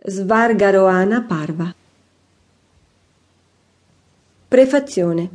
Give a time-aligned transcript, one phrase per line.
[0.00, 1.74] Svargaroana Parva.
[4.46, 5.28] Prefazione.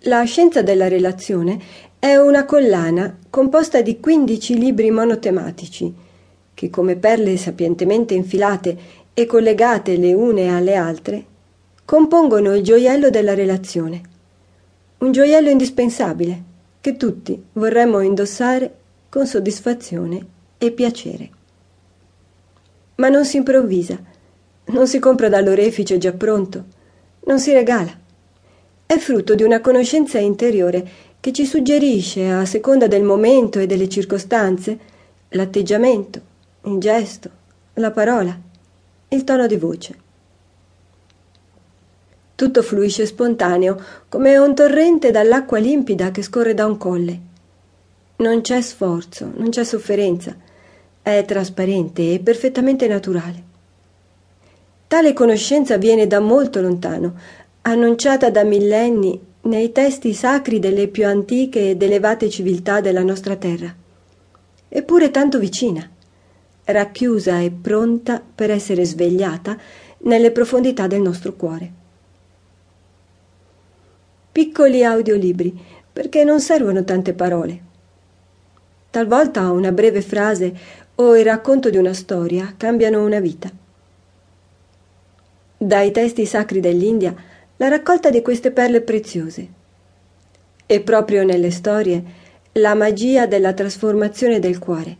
[0.00, 1.58] La scienza della relazione
[1.98, 5.94] è una collana composta di 15 libri monotematici
[6.52, 8.76] che come perle sapientemente infilate
[9.14, 11.24] e collegate le une alle altre
[11.86, 14.02] compongono il gioiello della relazione.
[14.98, 16.42] Un gioiello indispensabile
[16.82, 18.74] che tutti vorremmo indossare
[19.08, 20.26] con soddisfazione
[20.58, 21.30] e piacere
[22.96, 23.98] ma non si improvvisa,
[24.66, 26.64] non si compra dall'orefice già pronto,
[27.24, 28.04] non si regala.
[28.84, 30.88] È frutto di una conoscenza interiore
[31.20, 34.78] che ci suggerisce, a seconda del momento e delle circostanze,
[35.30, 36.20] l'atteggiamento,
[36.64, 37.30] il gesto,
[37.74, 38.38] la parola,
[39.08, 40.04] il tono di voce.
[42.34, 47.20] Tutto fluisce spontaneo, come un torrente dall'acqua limpida che scorre da un colle.
[48.16, 50.36] Non c'è sforzo, non c'è sofferenza,
[51.12, 53.44] è trasparente e perfettamente naturale.
[54.88, 57.14] Tale conoscenza viene da molto lontano,
[57.62, 63.72] annunciata da millenni nei testi sacri delle più antiche ed elevate civiltà della nostra terra,
[64.68, 65.88] eppure tanto vicina,
[66.64, 69.56] racchiusa e pronta per essere svegliata
[69.98, 71.72] nelle profondità del nostro cuore.
[74.32, 75.56] Piccoli audiolibri,
[75.92, 77.62] perché non servono tante parole.
[78.90, 83.50] Talvolta una breve frase o il racconto di una storia cambiano una vita.
[85.58, 87.14] Dai testi sacri dell'India
[87.56, 89.48] la raccolta di queste perle preziose.
[90.64, 92.02] E proprio nelle storie
[92.52, 94.96] la magia della trasformazione del cuore,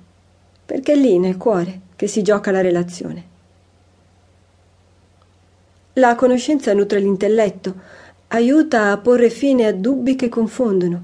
[0.64, 3.34] perché è lì nel cuore che si gioca la relazione.
[5.94, 7.74] La conoscenza nutre l'intelletto,
[8.28, 11.02] aiuta a porre fine a dubbi che confondono,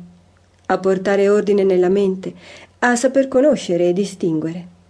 [0.66, 2.34] a portare ordine nella mente,
[2.80, 4.80] a saper conoscere e distinguere.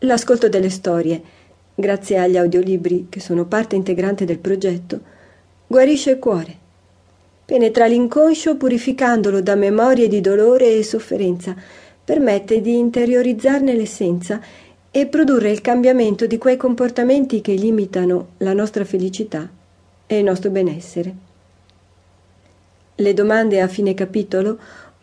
[0.00, 1.22] L'ascolto delle storie,
[1.74, 5.00] grazie agli audiolibri che sono parte integrante del progetto,
[5.66, 6.64] guarisce il cuore.
[7.46, 11.56] Penetra l'inconscio purificandolo da memorie di dolore e sofferenza,
[12.04, 14.38] permette di interiorizzarne l'essenza
[14.90, 19.48] e produrre il cambiamento di quei comportamenti che limitano la nostra felicità
[20.06, 21.14] e il nostro benessere.
[22.96, 24.58] Le domande a fine capitolo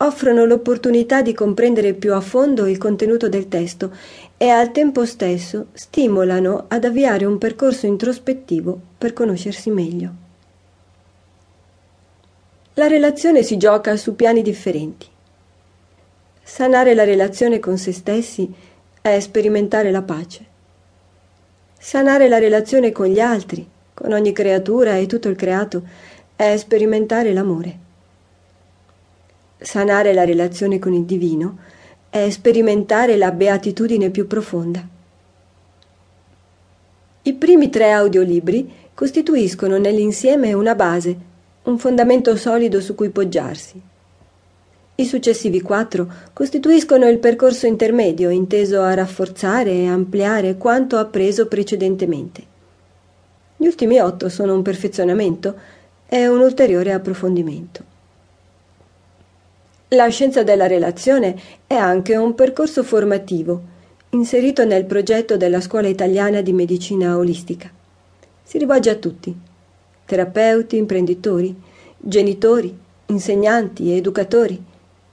[0.05, 3.91] offrono l'opportunità di comprendere più a fondo il contenuto del testo
[4.37, 10.21] e al tempo stesso stimolano ad avviare un percorso introspettivo per conoscersi meglio.
[12.75, 15.07] La relazione si gioca su piani differenti.
[16.41, 18.51] Sanare la relazione con se stessi
[19.01, 20.45] è sperimentare la pace.
[21.79, 25.83] Sanare la relazione con gli altri, con ogni creatura e tutto il creato,
[26.35, 27.82] è sperimentare l'amore.
[29.63, 31.57] Sanare la relazione con il divino
[32.09, 34.85] è sperimentare la beatitudine più profonda.
[37.21, 41.17] I primi tre audiolibri costituiscono nell'insieme una base,
[41.63, 43.81] un fondamento solido su cui poggiarsi.
[44.95, 52.43] I successivi quattro costituiscono il percorso intermedio inteso a rafforzare e ampliare quanto appreso precedentemente.
[53.55, 55.55] Gli ultimi otto sono un perfezionamento
[56.05, 57.91] e un ulteriore approfondimento.
[59.93, 61.35] La scienza della relazione
[61.67, 63.61] è anche un percorso formativo,
[64.09, 67.69] inserito nel progetto della Scuola Italiana di Medicina Olistica.
[68.41, 69.35] Si rivolge a tutti,
[70.05, 71.55] terapeuti, imprenditori,
[71.95, 74.59] genitori, insegnanti, educatori,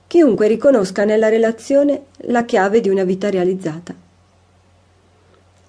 [0.07, 3.95] chiunque riconosca nella relazione la chiave di una vita realizzata.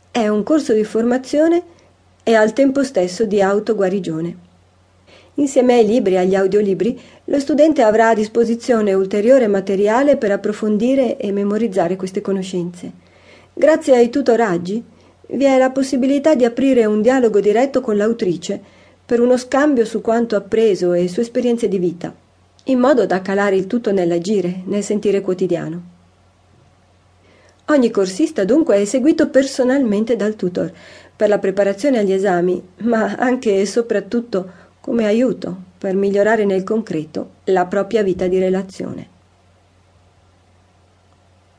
[0.10, 1.64] È un corso di formazione
[2.24, 4.50] e al tempo stesso di autoguarigione.
[5.36, 11.18] Insieme ai libri e agli audiolibri, lo studente avrà a disposizione ulteriore materiale per approfondire
[11.18, 12.92] e memorizzare queste conoscenze.
[13.54, 14.84] Grazie ai tutoraggi
[15.28, 18.62] vi è la possibilità di aprire un dialogo diretto con l'autrice
[19.06, 22.14] per uno scambio su quanto appreso e su esperienze di vita,
[22.66, 25.82] in modo da calare il tutto nell'agire, nel sentire quotidiano.
[27.68, 30.72] Ogni corsista dunque è seguito personalmente dal tutor
[31.16, 34.50] per la preparazione agli esami, ma anche e soprattutto
[34.82, 39.10] come aiuto per migliorare nel concreto la propria vita di relazione.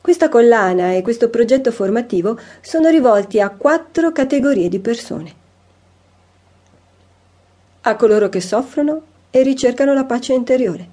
[0.01, 5.33] Questa collana e questo progetto formativo sono rivolti a quattro categorie di persone.
[7.81, 10.87] A coloro che soffrono e ricercano la pace interiore.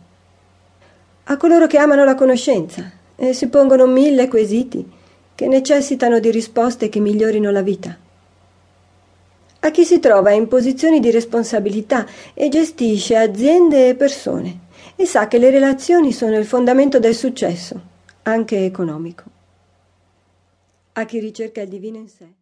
[1.24, 4.88] A coloro che amano la conoscenza e si pongono mille quesiti
[5.34, 8.08] che necessitano di risposte che migliorino la vita
[9.60, 15.28] a chi si trova in posizioni di responsabilità e gestisce aziende e persone e sa
[15.28, 17.80] che le relazioni sono il fondamento del successo,
[18.22, 19.24] anche economico.
[20.92, 22.38] A chi ricerca il divino in sé.